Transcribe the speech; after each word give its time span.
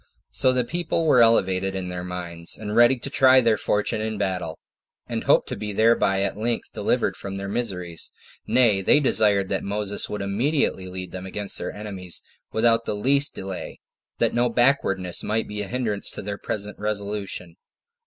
So 0.31 0.51
the 0.51 0.63
people 0.63 1.05
were 1.05 1.21
elevated 1.21 1.75
in 1.75 1.89
their 1.89 2.03
minds, 2.03 2.57
and 2.57 2.75
ready 2.75 2.97
to 2.97 3.07
try 3.11 3.39
their 3.39 3.55
fortune 3.55 4.01
in 4.01 4.17
battle, 4.17 4.57
and 5.05 5.25
hoped 5.25 5.47
to 5.49 5.55
be 5.55 5.73
thereby 5.73 6.23
at 6.23 6.35
length 6.35 6.73
delivered 6.73 7.15
from 7.15 7.35
all 7.35 7.37
their 7.37 7.47
miseries: 7.47 8.11
nay, 8.47 8.81
they 8.81 8.99
desired 8.99 9.47
that 9.49 9.63
Moses 9.63 10.09
would 10.09 10.23
immediately 10.23 10.87
lead 10.87 11.11
them 11.11 11.27
against 11.27 11.59
their 11.59 11.71
enemies 11.71 12.23
without 12.51 12.85
the 12.85 12.95
least 12.95 13.35
delay, 13.35 13.79
that 14.17 14.33
no 14.33 14.49
backwardness 14.49 15.21
might 15.21 15.47
be 15.47 15.61
a 15.61 15.67
hindrance 15.67 16.09
to 16.09 16.23
their 16.23 16.39
present 16.39 16.79
resolution. 16.79 17.55